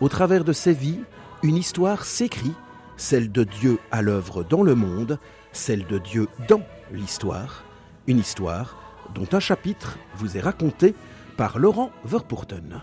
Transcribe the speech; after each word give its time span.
au 0.00 0.08
travers 0.08 0.44
de 0.44 0.52
ces 0.52 0.72
vies, 0.72 1.00
une 1.42 1.56
histoire 1.56 2.04
s'écrit, 2.04 2.54
celle 2.96 3.30
de 3.30 3.44
Dieu 3.44 3.78
à 3.90 4.02
l'œuvre 4.02 4.44
dans 4.44 4.62
le 4.62 4.74
monde, 4.74 5.18
celle 5.52 5.86
de 5.86 5.98
Dieu 5.98 6.28
dans 6.48 6.62
l'histoire, 6.92 7.64
une 8.06 8.18
histoire 8.18 8.76
dont 9.14 9.28
un 9.32 9.40
chapitre 9.40 9.98
vous 10.16 10.36
est 10.36 10.40
raconté 10.40 10.94
par 11.36 11.58
Laurent 11.58 11.90
Verpoorten. 12.04 12.82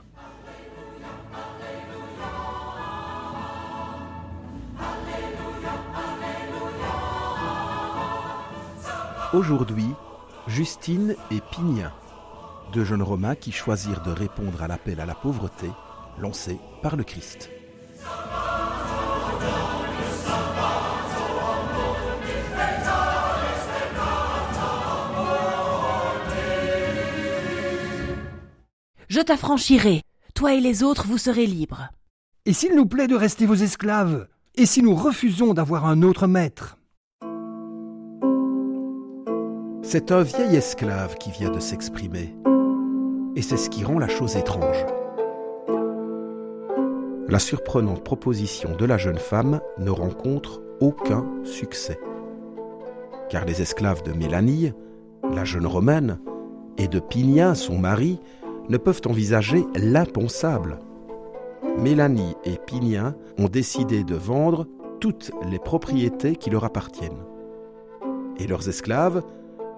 Aujourd'hui, 9.33 9.87
Justine 10.47 11.15
et 11.29 11.41
Pigna, 11.51 11.91
deux 12.71 12.85
jeunes 12.85 13.01
Romains 13.01 13.35
qui 13.35 13.51
choisirent 13.51 14.01
de 14.01 14.11
répondre 14.11 14.63
à 14.63 14.67
l'appel 14.67 15.01
à 15.01 15.05
la 15.05 15.15
pauvreté 15.15 15.69
lancé 16.19 16.57
par 16.81 16.95
le 16.95 17.03
Christ. 17.03 17.49
Je 29.07 29.21
t'affranchirai, 29.21 30.01
toi 30.33 30.55
et 30.55 30.59
les 30.59 30.83
autres 30.83 31.05
vous 31.07 31.17
serez 31.17 31.45
libres. 31.45 31.89
Et 32.45 32.53
s'il 32.53 32.75
nous 32.75 32.85
plaît 32.85 33.07
de 33.07 33.15
rester 33.15 33.45
vos 33.45 33.55
esclaves 33.55 34.27
Et 34.55 34.65
si 34.65 34.81
nous 34.81 34.95
refusons 34.95 35.53
d'avoir 35.53 35.85
un 35.85 36.01
autre 36.01 36.27
maître? 36.27 36.77
C'est 39.83 40.11
un 40.11 40.21
vieil 40.23 40.55
esclave 40.55 41.15
qui 41.17 41.31
vient 41.31 41.51
de 41.51 41.59
s'exprimer. 41.59 42.35
Et 43.35 43.41
c'est 43.41 43.57
ce 43.57 43.69
qui 43.69 43.83
rend 43.83 43.99
la 43.99 44.07
chose 44.07 44.35
étrange. 44.35 44.85
La 47.27 47.39
surprenante 47.39 48.03
proposition 48.03 48.75
de 48.75 48.85
la 48.85 48.99
jeune 48.99 49.17
femme 49.17 49.59
ne 49.79 49.89
rencontre 49.89 50.61
aucun 50.79 51.25
succès. 51.43 51.99
Car 53.29 53.45
les 53.45 53.63
esclaves 53.63 54.03
de 54.03 54.11
Mélanie, 54.11 54.73
la 55.33 55.43
jeune 55.43 55.65
romaine, 55.65 56.19
et 56.77 56.87
de 56.87 56.99
Pigna, 56.99 57.55
son 57.55 57.79
mari, 57.79 58.19
ne 58.69 58.77
peuvent 58.77 59.01
envisager 59.07 59.65
l'impensable. 59.75 60.77
Mélanie 61.79 62.35
et 62.43 62.59
Pigna 62.63 63.15
ont 63.39 63.47
décidé 63.47 64.03
de 64.03 64.15
vendre 64.15 64.67
toutes 64.99 65.31
les 65.49 65.59
propriétés 65.59 66.35
qui 66.35 66.51
leur 66.51 66.63
appartiennent. 66.63 67.23
Et 68.37 68.45
leurs 68.45 68.69
esclaves, 68.69 69.23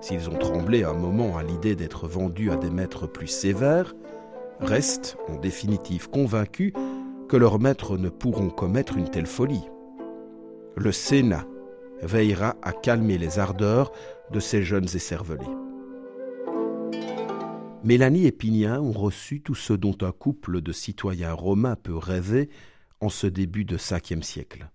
s'ils 0.02 0.30
ont 0.30 0.38
tremblé 0.38 0.84
un 0.84 0.94
moment 0.94 1.38
à 1.38 1.44
l'idée 1.44 1.76
d'être 1.78 2.08
vendus 2.08 2.52
à 2.52 2.58
des 2.58 2.70
maîtres 2.70 3.08
plus 3.08 3.28
sévères, 3.28 3.96
restent 4.60 5.18
en 5.30 5.36
définitive 5.36 6.10
convaincus 6.10 6.74
que 7.28 7.38
leurs 7.38 7.60
maîtres 7.60 7.98
ne 7.98 8.10
pourront 8.10 8.50
commettre 8.50 8.98
une 8.98 9.10
telle 9.10 9.28
folie. 9.28 9.64
Le 10.76 10.92
Sénat 10.92 11.46
veillera 12.02 12.56
à 12.62 12.72
calmer 12.72 13.18
les 13.18 13.40
ardeurs 13.40 13.92
de 14.32 14.40
ces 14.40 14.64
jeunes 14.64 14.88
écervelés. 14.94 15.46
Mélanie 17.84 18.26
et 18.26 18.32
Pignin 18.32 18.80
ont 18.80 18.92
reçu 18.92 19.42
tout 19.42 19.56
ce 19.56 19.74
dont 19.74 19.98
un 20.02 20.12
couple 20.12 20.62
de 20.62 20.72
citoyens 20.72 21.34
romains 21.34 21.76
peut 21.76 21.98
rêver 21.98 22.50
en 23.00 23.10
ce 23.10 23.28
début 23.28 23.66
de 23.66 23.76
Ve 23.76 24.22
siècle. 24.22 24.70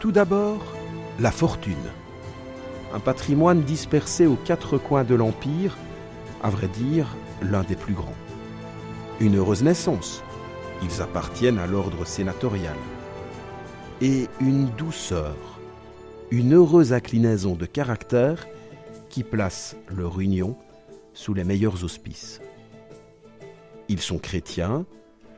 Tout 0.00 0.12
d'abord, 0.12 0.64
la 1.18 1.32
fortune 1.32 1.74
un 2.94 3.00
patrimoine 3.00 3.62
dispersé 3.62 4.26
aux 4.26 4.36
quatre 4.36 4.78
coins 4.78 5.04
de 5.04 5.14
l'Empire, 5.14 5.76
à 6.42 6.50
vrai 6.50 6.68
dire 6.68 7.16
l'un 7.42 7.62
des 7.62 7.76
plus 7.76 7.94
grands. 7.94 8.14
Une 9.20 9.36
heureuse 9.36 9.62
naissance, 9.62 10.22
ils 10.82 11.02
appartiennent 11.02 11.58
à 11.58 11.66
l'ordre 11.66 12.06
sénatorial. 12.06 12.76
Et 14.00 14.28
une 14.40 14.66
douceur, 14.76 15.36
une 16.30 16.54
heureuse 16.54 16.92
inclinaison 16.92 17.54
de 17.54 17.66
caractère 17.66 18.46
qui 19.08 19.24
place 19.24 19.76
leur 19.88 20.20
union 20.20 20.56
sous 21.14 21.32
les 21.32 21.44
meilleurs 21.44 21.82
auspices. 21.82 22.40
Ils 23.88 24.00
sont 24.00 24.18
chrétiens, 24.18 24.84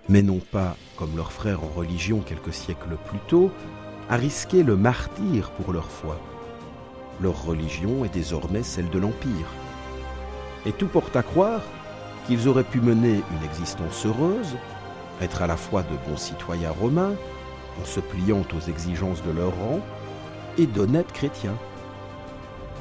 mais 0.09 0.23
non 0.23 0.41
pas, 0.41 0.77
comme 0.97 1.17
leurs 1.17 1.33
frères 1.33 1.63
en 1.63 1.69
religion 1.69 2.21
quelques 2.21 2.55
siècles 2.55 2.97
plus 3.09 3.21
tôt, 3.29 3.51
à 4.09 4.17
risquer 4.17 4.63
le 4.63 4.77
martyr 4.77 5.51
pour 5.53 5.73
leur 5.73 5.91
foi 5.91 6.19
leur 7.21 7.45
religion 7.45 8.05
est 8.05 8.13
désormais 8.13 8.63
celle 8.63 8.91
de 8.91 8.99
l'Empire. 8.99 9.47
Et 10.67 10.73
tout 10.73 10.87
porte 10.87 11.17
à 11.17 11.23
croire 11.23 11.63
qu'ils 12.27 12.49
auraient 12.49 12.65
pu 12.65 12.81
mener 12.81 13.15
une 13.15 13.49
existence 13.49 14.05
heureuse, 14.05 14.57
être 15.21 15.43
à 15.43 15.47
la 15.47 15.57
fois 15.57 15.83
de 15.83 15.97
bons 16.09 16.17
citoyens 16.17 16.71
romains, 16.71 17.15
en 17.81 17.85
se 17.85 18.01
pliant 18.01 18.43
aux 18.55 18.69
exigences 18.69 19.23
de 19.23 19.31
leur 19.31 19.57
rang, 19.57 19.81
et 20.59 20.67
d'honnêtes 20.67 21.13
chrétiens. 21.13 21.57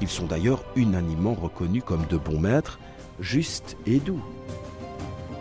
Ils 0.01 0.09
sont 0.09 0.25
d'ailleurs 0.25 0.63
unanimement 0.75 1.33
reconnus 1.33 1.83
comme 1.85 2.05
de 2.07 2.17
bons 2.17 2.39
maîtres, 2.39 2.79
justes 3.19 3.77
et 3.85 3.99
doux. 3.99 4.21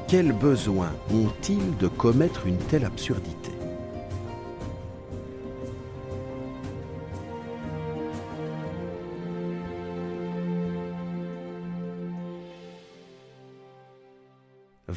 Quel 0.08 0.32
besoin 0.32 0.90
ont-ils 1.12 1.76
de 1.78 1.88
commettre 1.88 2.46
une 2.46 2.58
telle 2.58 2.84
absurdité? 2.84 3.55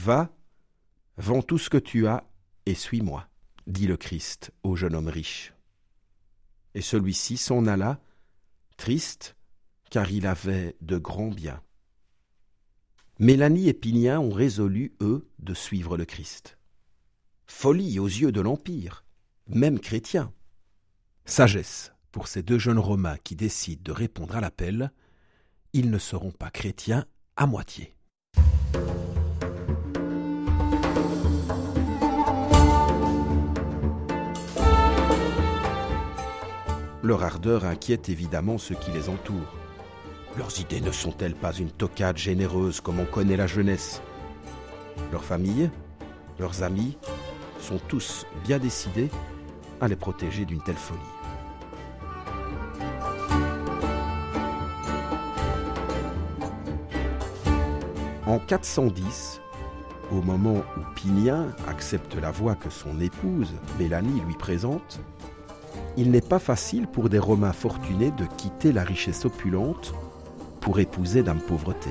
Va, 0.02 0.34
vends 1.18 1.42
tout 1.42 1.58
ce 1.58 1.70
que 1.70 1.78
tu 1.78 2.08
as 2.08 2.24
et 2.66 2.74
suis-moi, 2.74 3.28
dit 3.68 3.86
le 3.86 3.98
Christ 3.98 4.54
au 4.64 4.78
jeune 4.78 4.96
homme 4.96 5.10
riche. 5.10 5.54
Et 6.74 6.82
celui-ci 6.82 7.36
s'en 7.36 7.66
alla, 7.66 8.00
triste, 8.78 9.36
car 9.90 10.10
il 10.10 10.26
avait 10.26 10.78
de 10.80 10.98
grands 10.98 11.32
biens. 11.32 11.62
Mélanie 13.20 13.68
et 13.68 13.74
Pignin 13.74 14.22
ont 14.22 14.32
résolu, 14.32 14.96
eux, 15.02 15.30
de 15.40 15.54
suivre 15.54 15.98
le 15.98 16.06
Christ. 16.06 16.58
Folie 17.46 18.00
aux 18.00 18.08
yeux 18.08 18.32
de 18.32 18.40
l'Empire, 18.40 19.04
même 19.48 19.82
chrétien. 19.82 20.32
Sagesse 21.26 21.92
pour 22.14 22.30
ces 22.30 22.42
deux 22.42 22.58
jeunes 22.58 22.80
Romains 22.80 23.18
qui 23.18 23.36
décident 23.36 23.84
de 23.84 23.92
répondre 23.92 24.38
à 24.38 24.40
l'appel, 24.40 24.94
ils 25.74 25.92
ne 25.92 26.00
seront 26.00 26.32
pas 26.32 26.52
chrétiens 26.52 27.06
à 27.36 27.48
moitié. 27.48 27.99
Leur 37.10 37.24
ardeur 37.24 37.66
inquiète 37.66 38.08
évidemment 38.10 38.60
ceux 38.60 38.76
qui 38.76 38.92
les 38.92 39.10
entourent. 39.10 39.56
Leurs 40.38 40.60
idées 40.60 40.80
ne 40.80 40.92
sont-elles 40.92 41.34
pas 41.34 41.54
une 41.54 41.72
tocade 41.72 42.18
généreuse 42.18 42.82
comme 42.82 43.00
on 43.00 43.06
connaît 43.06 43.36
la 43.36 43.48
jeunesse? 43.48 44.04
Leurs 45.12 45.24
familles, 45.24 45.72
leurs 46.38 46.62
amis, 46.62 47.00
sont 47.60 47.80
tous 47.88 48.28
bien 48.44 48.60
décidés 48.60 49.10
à 49.82 49.88
les 49.88 49.96
protéger 49.96 50.46
d'une 50.46 50.62
telle 50.62 50.76
folie. 50.76 51.00
En 58.28 58.38
410, 58.38 59.42
au 60.12 60.22
moment 60.22 60.58
où 60.78 60.94
Pinien 60.94 61.48
accepte 61.68 62.14
la 62.14 62.30
voie 62.30 62.54
que 62.54 62.70
son 62.70 63.02
épouse, 63.02 63.56
Mélanie, 63.80 64.22
lui 64.28 64.36
présente, 64.36 65.00
il 65.98 66.12
n'est 66.12 66.22
pas 66.22 66.40
facile 66.40 66.88
pour 66.88 67.10
des 67.10 67.20
Romains 67.20 67.54
fortunés 67.54 68.12
de 68.12 68.26
quitter 68.38 68.72
la 68.72 68.84
richesse 68.84 69.26
opulente 69.26 69.94
pour 70.62 70.80
épouser 70.80 71.24
dame 71.24 71.42
pauvreté. 71.42 71.90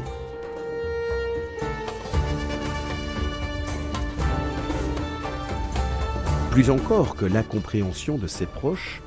Plus 6.50 6.70
encore 6.70 7.14
que 7.14 7.24
l'incompréhension 7.24 8.18
de 8.18 8.26
ses 8.26 8.46
proches, 8.46 9.02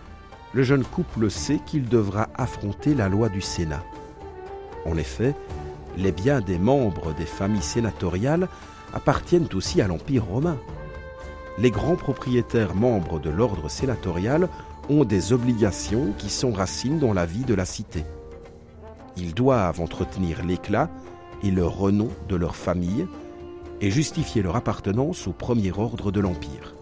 le 0.54 0.64
jeune 0.64 0.84
couple 0.84 1.30
sait 1.30 1.60
qu'il 1.66 1.90
devra 1.90 2.30
affronter 2.36 2.94
la 2.94 3.10
loi 3.10 3.30
du 3.30 3.42
Sénat. 3.42 3.84
En 4.86 4.98
effet, 4.98 5.36
les 5.98 6.12
biens 6.12 6.42
des 6.42 6.58
membres 6.58 7.14
des 7.14 7.26
familles 7.26 7.62
sénatoriales 7.62 8.48
appartiennent 8.94 9.50
aussi 9.54 9.82
à 9.82 9.88
l'Empire 9.88 10.26
romain. 10.26 10.58
Les 11.58 11.72
grands 11.72 11.96
propriétaires 11.96 12.76
membres 12.76 13.20
de 13.20 13.30
l'ordre 13.30 13.70
sénatorial 13.70 14.48
ont 14.90 15.06
des 15.06 15.34
obligations 15.34 16.14
qui 16.18 16.30
s'enracinent 16.30 17.00
dans 17.00 17.14
la 17.14 17.26
vie 17.26 17.46
de 17.46 17.54
la 17.54 17.66
cité. 17.66 18.04
Ils 19.18 19.34
doivent 19.34 19.82
entretenir 19.82 20.44
l'éclat 20.46 20.90
et 21.44 21.52
le 21.52 21.66
renom 21.66 22.10
de 22.30 22.36
leur 22.36 22.56
famille 22.56 23.08
et 23.82 23.92
justifier 23.92 24.42
leur 24.42 24.56
appartenance 24.56 25.28
au 25.28 25.34
premier 25.34 25.72
ordre 25.72 26.12
de 26.12 26.20
l'Empire. 26.20 26.76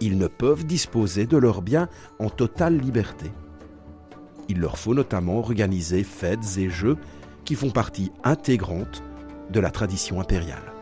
Ils 0.00 0.16
ne 0.16 0.28
peuvent 0.28 0.64
disposer 0.64 1.26
de 1.26 1.36
leurs 1.36 1.60
biens 1.60 1.88
en 2.20 2.30
totale 2.30 2.78
liberté. 2.78 3.30
Il 4.48 4.60
leur 4.60 4.78
faut 4.78 4.94
notamment 4.94 5.38
organiser 5.38 6.04
fêtes 6.04 6.56
et 6.56 6.70
jeux 6.70 6.96
qui 7.44 7.54
font 7.54 7.70
partie 7.70 8.12
intégrante 8.22 9.02
de 9.50 9.60
la 9.60 9.70
tradition 9.70 10.20
impériale. 10.20 10.72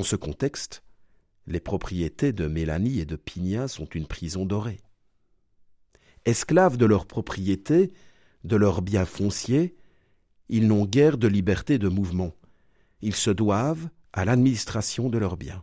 Dans 0.00 0.04
ce 0.04 0.16
contexte, 0.16 0.82
les 1.46 1.60
propriétés 1.60 2.32
de 2.32 2.46
Mélanie 2.46 3.00
et 3.00 3.04
de 3.04 3.16
Pigna 3.16 3.68
sont 3.68 3.84
une 3.84 4.06
prison 4.06 4.46
dorée. 4.46 4.80
Esclaves 6.24 6.78
de 6.78 6.86
leurs 6.86 7.04
propriétés, 7.04 7.92
de 8.44 8.56
leurs 8.56 8.80
biens 8.80 9.04
fonciers, 9.04 9.76
ils 10.48 10.66
n'ont 10.66 10.86
guère 10.86 11.18
de 11.18 11.28
liberté 11.28 11.78
de 11.78 11.90
mouvement. 11.90 12.32
Ils 13.02 13.14
se 13.14 13.28
doivent 13.28 13.90
à 14.14 14.24
l'administration 14.24 15.10
de 15.10 15.18
leurs 15.18 15.36
biens. 15.36 15.62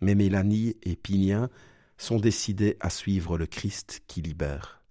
Mais 0.00 0.14
Mélanie 0.14 0.76
et 0.84 0.94
Pigna 0.94 1.48
sont 1.98 2.20
décidés 2.20 2.76
à 2.78 2.88
suivre 2.88 3.36
le 3.36 3.46
Christ 3.46 4.04
qui 4.06 4.22
libère. 4.22 4.84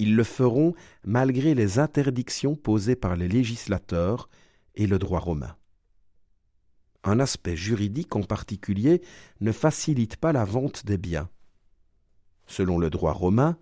Ils 0.00 0.16
le 0.16 0.24
feront 0.24 0.74
malgré 1.04 1.54
les 1.54 1.78
interdictions 1.78 2.56
posées 2.56 2.96
par 2.96 3.14
les 3.14 3.28
législateurs 3.28 4.28
et 4.74 4.88
le 4.88 4.98
droit 4.98 5.20
romain 5.20 5.56
un 7.04 7.20
aspect 7.20 7.56
juridique 7.56 8.14
en 8.16 8.22
particulier 8.22 9.02
ne 9.40 9.52
facilite 9.52 10.16
pas 10.16 10.32
la 10.32 10.44
vente 10.44 10.86
des 10.86 10.98
biens. 10.98 11.28
Selon 12.46 12.78
le 12.78 12.90
droit 12.90 13.12
romain, 13.12 13.56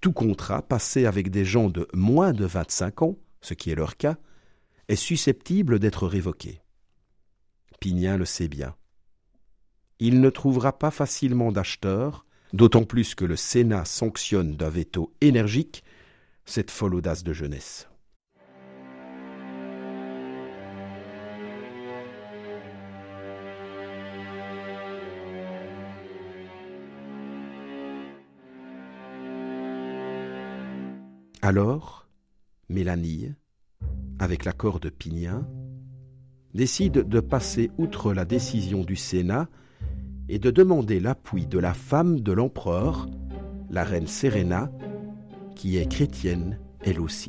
tout 0.00 0.12
contrat 0.12 0.62
passé 0.62 1.06
avec 1.06 1.30
des 1.30 1.44
gens 1.44 1.70
de 1.70 1.88
moins 1.94 2.32
de 2.32 2.44
25 2.44 3.02
ans, 3.02 3.16
ce 3.40 3.54
qui 3.54 3.70
est 3.70 3.74
leur 3.74 3.96
cas, 3.96 4.16
est 4.88 4.96
susceptible 4.96 5.78
d'être 5.78 6.06
révoqué. 6.06 6.60
Pignin 7.80 8.16
le 8.16 8.24
sait 8.24 8.48
bien. 8.48 8.74
Il 9.98 10.20
ne 10.20 10.30
trouvera 10.30 10.78
pas 10.78 10.90
facilement 10.90 11.52
d'acheteurs, 11.52 12.26
d'autant 12.52 12.84
plus 12.84 13.14
que 13.14 13.24
le 13.24 13.36
Sénat 13.36 13.84
sanctionne 13.84 14.56
d'un 14.56 14.68
veto 14.68 15.14
énergique 15.20 15.84
cette 16.44 16.70
folle 16.70 16.94
audace 16.94 17.24
de 17.24 17.32
jeunesse. 17.32 17.88
Alors, 31.46 32.08
Mélanie, 32.70 33.34
avec 34.18 34.46
l'accord 34.46 34.80
de 34.80 34.88
Pignin, 34.88 35.46
décide 36.54 37.06
de 37.06 37.20
passer 37.20 37.70
outre 37.76 38.14
la 38.14 38.24
décision 38.24 38.82
du 38.82 38.96
Sénat 38.96 39.50
et 40.30 40.38
de 40.38 40.50
demander 40.50 41.00
l'appui 41.00 41.46
de 41.46 41.58
la 41.58 41.74
femme 41.74 42.20
de 42.20 42.32
l'empereur, 42.32 43.10
la 43.68 43.84
reine 43.84 44.06
Serena, 44.06 44.72
qui 45.54 45.76
est 45.76 45.86
chrétienne 45.86 46.58
elle 46.80 46.98
aussi. 46.98 47.28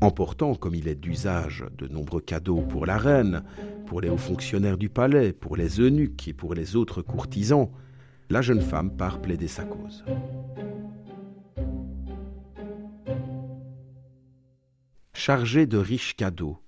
Emportant, 0.00 0.54
comme 0.54 0.74
il 0.74 0.88
est 0.88 0.94
d'usage, 0.94 1.66
de 1.76 1.88
nombreux 1.88 2.22
cadeaux 2.22 2.62
pour 2.62 2.86
la 2.86 2.96
reine, 2.96 3.42
pour 3.84 4.00
les 4.00 4.08
hauts 4.08 4.16
fonctionnaires 4.16 4.78
du 4.78 4.88
palais, 4.88 5.34
pour 5.34 5.58
les 5.58 5.78
eunuques 5.78 6.26
et 6.26 6.32
pour 6.32 6.54
les 6.54 6.74
autres 6.74 7.02
courtisans, 7.02 7.70
la 8.30 8.42
jeune 8.42 8.60
femme 8.60 8.96
part 8.96 9.20
plaider 9.20 9.48
sa 9.48 9.64
cause. 9.64 10.04
Chargée 15.12 15.66
de 15.66 15.76
riches 15.76 16.14
cadeaux, 16.14 16.58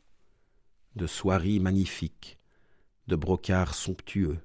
de 0.96 1.06
soieries 1.06 1.60
magnifiques, 1.60 2.36
de 3.06 3.14
brocarts 3.14 3.74
somptueux, 3.74 4.38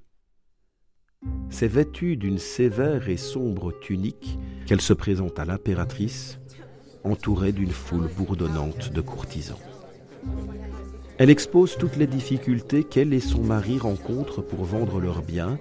c'est 1.49 1.67
vêtue 1.67 2.17
d'une 2.17 2.37
sévère 2.37 3.09
et 3.09 3.17
sombre 3.17 3.73
tunique 3.81 4.37
qu'elle 4.67 4.81
se 4.81 4.93
présente 4.93 5.39
à 5.39 5.45
l'impératrice, 5.45 6.39
entourée 7.03 7.51
d'une 7.51 7.71
foule 7.71 8.09
bourdonnante 8.15 8.93
de 8.93 9.01
courtisans. 9.01 9.57
Elle 11.17 11.31
expose 11.31 11.77
toutes 11.77 11.95
les 11.95 12.05
difficultés 12.05 12.83
qu'elle 12.83 13.11
et 13.11 13.19
son 13.19 13.43
mari 13.43 13.79
rencontrent 13.79 14.43
pour 14.43 14.65
vendre 14.65 14.99
leurs 14.99 15.23
biens 15.23 15.57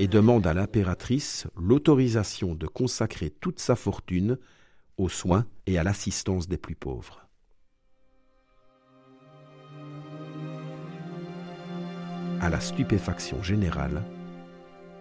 et 0.00 0.08
demande 0.08 0.46
à 0.46 0.54
l'impératrice 0.54 1.46
l'autorisation 1.60 2.54
de 2.54 2.66
consacrer 2.66 3.28
toute 3.28 3.60
sa 3.60 3.76
fortune 3.76 4.38
aux 4.96 5.10
soins 5.10 5.44
et 5.66 5.78
à 5.78 5.82
l'assistance 5.84 6.48
des 6.48 6.56
plus 6.56 6.74
pauvres. 6.74 7.28
À 12.40 12.48
la 12.48 12.60
stupéfaction 12.60 13.42
générale, 13.42 14.02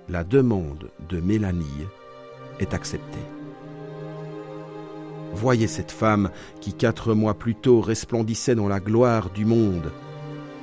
la 0.09 0.25
demande 0.25 0.91
de 1.07 1.21
Mélanie 1.21 1.87
est 2.59 2.73
acceptée. 2.73 3.25
Voyez 5.31 5.67
cette 5.67 5.93
femme 5.93 6.29
qui 6.59 6.73
quatre 6.73 7.13
mois 7.13 7.39
plus 7.39 7.55
tôt 7.55 7.79
resplendissait 7.79 8.55
dans 8.55 8.67
la 8.67 8.81
gloire 8.81 9.29
du 9.29 9.45
monde. 9.45 9.93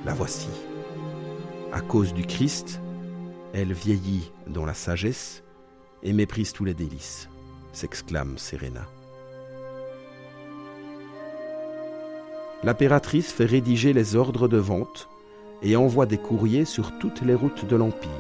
La 0.05 0.13
voici. 0.13 0.51
À 1.73 1.81
cause 1.81 2.13
du 2.13 2.27
Christ, 2.27 2.83
elle 3.57 3.73
vieillit 3.73 4.31
dans 4.49 4.67
la 4.67 4.75
sagesse 4.75 5.43
et 6.03 6.13
méprise 6.13 6.53
tous 6.53 6.67
les 6.67 6.75
délices, 6.75 7.31
s'exclame 7.73 8.37
Serena. 8.37 8.87
L'impératrice 12.63 13.33
fait 13.33 13.47
rédiger 13.47 13.95
les 13.95 14.15
ordres 14.15 14.47
de 14.47 14.59
vente 14.59 15.09
et 15.63 15.75
envoie 15.75 16.05
des 16.05 16.19
courriers 16.19 16.67
sur 16.67 16.99
toutes 16.99 17.23
les 17.23 17.35
routes 17.35 17.65
de 17.65 17.77
l'Empire. 17.77 18.11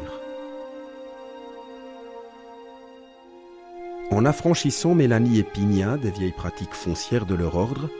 En 4.10 4.24
affranchissant 4.24 4.94
Mélanie 4.94 5.40
et 5.40 5.42
Pigna 5.42 5.98
des 5.98 6.12
vieilles 6.12 6.32
pratiques 6.32 6.72
foncières 6.72 7.26
de 7.26 7.34
leur 7.34 7.56
ordre, 7.56 7.90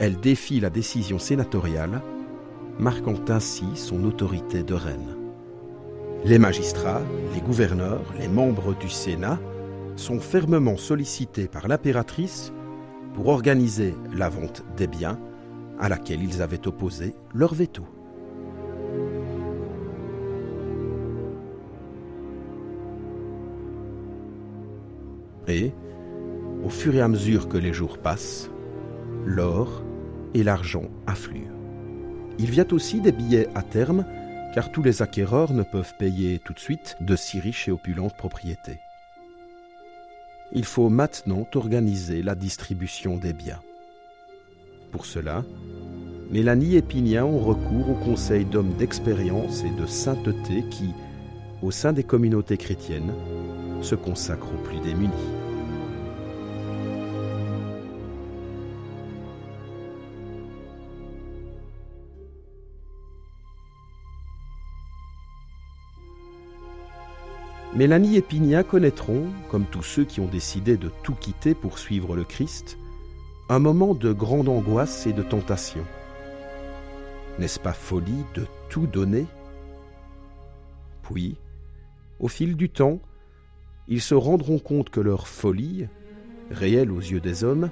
elle 0.00 0.18
défie 0.18 0.58
la 0.58 0.70
décision 0.70 1.20
sénatoriale, 1.20 2.02
marquant 2.80 3.20
ainsi 3.28 3.64
son 3.76 4.02
autorité 4.02 4.64
de 4.64 4.74
reine. 4.74 5.23
Les 6.26 6.38
magistrats, 6.38 7.02
les 7.34 7.42
gouverneurs, 7.42 8.14
les 8.18 8.28
membres 8.28 8.74
du 8.74 8.88
Sénat 8.88 9.38
sont 9.94 10.20
fermement 10.20 10.78
sollicités 10.78 11.48
par 11.48 11.68
l'impératrice 11.68 12.50
pour 13.12 13.28
organiser 13.28 13.94
la 14.10 14.30
vente 14.30 14.64
des 14.74 14.86
biens 14.86 15.20
à 15.78 15.90
laquelle 15.90 16.22
ils 16.22 16.40
avaient 16.40 16.66
opposé 16.66 17.14
leur 17.34 17.52
veto. 17.52 17.84
Et, 25.46 25.72
au 26.64 26.70
fur 26.70 26.94
et 26.94 27.02
à 27.02 27.08
mesure 27.08 27.50
que 27.50 27.58
les 27.58 27.74
jours 27.74 27.98
passent, 27.98 28.50
l'or 29.26 29.82
et 30.32 30.42
l'argent 30.42 30.88
affluent. 31.06 31.50
Il 32.38 32.50
vient 32.50 32.66
aussi 32.72 33.02
des 33.02 33.12
billets 33.12 33.48
à 33.54 33.60
terme 33.60 34.06
car 34.54 34.70
tous 34.70 34.84
les 34.84 35.02
acquéreurs 35.02 35.52
ne 35.52 35.64
peuvent 35.64 35.94
payer 35.98 36.38
tout 36.38 36.52
de 36.52 36.60
suite 36.60 36.96
de 37.00 37.16
si 37.16 37.40
riches 37.40 37.66
et 37.66 37.72
opulentes 37.72 38.16
propriétés. 38.16 38.78
Il 40.52 40.64
faut 40.64 40.88
maintenant 40.88 41.48
organiser 41.56 42.22
la 42.22 42.36
distribution 42.36 43.16
des 43.16 43.32
biens. 43.32 43.60
Pour 44.92 45.06
cela, 45.06 45.44
Mélanie 46.30 46.76
et 46.76 46.82
Pignan 46.82 47.26
ont 47.26 47.40
recours 47.40 47.90
au 47.90 47.94
conseil 47.94 48.44
d'hommes 48.44 48.74
d'expérience 48.74 49.64
et 49.64 49.70
de 49.70 49.86
sainteté 49.86 50.64
qui, 50.70 50.94
au 51.60 51.72
sein 51.72 51.92
des 51.92 52.04
communautés 52.04 52.56
chrétiennes, 52.56 53.12
se 53.82 53.96
consacrent 53.96 54.54
aux 54.54 54.62
plus 54.62 54.78
démunis. 54.78 55.10
Mélanie 67.74 68.16
et 68.16 68.22
Pigna 68.22 68.62
connaîtront, 68.62 69.24
comme 69.50 69.64
tous 69.64 69.82
ceux 69.82 70.04
qui 70.04 70.20
ont 70.20 70.28
décidé 70.28 70.76
de 70.76 70.92
tout 71.02 71.14
quitter 71.14 71.54
pour 71.54 71.80
suivre 71.80 72.14
le 72.14 72.22
Christ, 72.22 72.78
un 73.48 73.58
moment 73.58 73.94
de 73.94 74.12
grande 74.12 74.48
angoisse 74.48 75.08
et 75.08 75.12
de 75.12 75.22
tentation. 75.22 75.84
N'est-ce 77.40 77.58
pas 77.58 77.72
folie 77.72 78.24
de 78.34 78.46
tout 78.68 78.86
donner? 78.86 79.26
Puis, 81.02 81.36
au 82.20 82.28
fil 82.28 82.56
du 82.56 82.70
temps, 82.70 83.00
ils 83.88 84.00
se 84.00 84.14
rendront 84.14 84.60
compte 84.60 84.90
que 84.90 85.00
leur 85.00 85.26
folie, 85.26 85.88
réelle 86.52 86.92
aux 86.92 87.00
yeux 87.00 87.20
des 87.20 87.42
hommes, 87.42 87.70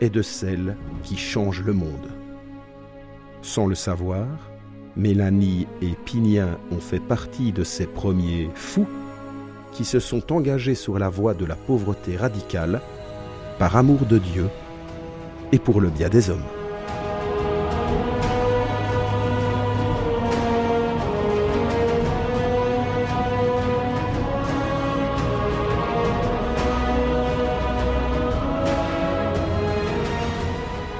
est 0.00 0.10
de 0.10 0.22
celle 0.22 0.76
qui 1.02 1.16
change 1.16 1.62
le 1.64 1.72
monde. 1.72 2.08
Sans 3.42 3.66
le 3.66 3.74
savoir, 3.74 4.28
Mélanie 4.96 5.66
et 5.80 5.94
Pinien 6.04 6.58
ont 6.70 6.80
fait 6.80 7.00
partie 7.00 7.52
de 7.52 7.64
ces 7.64 7.86
premiers 7.86 8.50
fous 8.54 8.86
qui 9.72 9.84
se 9.84 10.00
sont 10.00 10.32
engagés 10.32 10.74
sur 10.74 10.98
la 10.98 11.08
voie 11.08 11.32
de 11.32 11.46
la 11.46 11.56
pauvreté 11.56 12.16
radicale 12.16 12.80
par 13.58 13.76
amour 13.76 14.00
de 14.04 14.18
Dieu 14.18 14.48
et 15.50 15.58
pour 15.58 15.80
le 15.80 15.88
bien 15.88 16.10
des 16.10 16.28
hommes. 16.28 16.42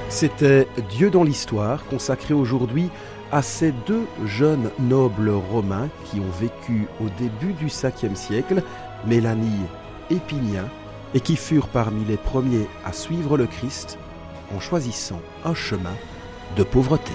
C'était 0.08 0.68
Dieu 0.88 1.10
dans 1.10 1.24
l'histoire, 1.24 1.84
consacré 1.86 2.32
aujourd'hui 2.32 2.90
à 3.32 3.40
ces 3.40 3.72
deux 3.72 4.06
jeunes 4.26 4.70
nobles 4.78 5.30
romains 5.30 5.88
qui 6.04 6.20
ont 6.20 6.30
vécu 6.38 6.86
au 7.00 7.08
début 7.18 7.54
du 7.54 7.66
5e 7.66 8.14
siècle, 8.14 8.62
Mélanie 9.06 9.66
et 10.10 10.16
Pinien, 10.16 10.68
et 11.14 11.20
qui 11.20 11.36
furent 11.36 11.68
parmi 11.68 12.04
les 12.04 12.18
premiers 12.18 12.68
à 12.84 12.92
suivre 12.92 13.38
le 13.38 13.46
Christ 13.46 13.98
en 14.54 14.60
choisissant 14.60 15.20
un 15.44 15.54
chemin 15.54 15.96
de 16.56 16.62
pauvreté. 16.62 17.12